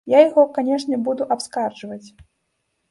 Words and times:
Я 0.11 0.21
яго, 0.29 0.45
канешне, 0.55 0.95
буду 1.11 1.23
абскарджваць. 1.37 2.05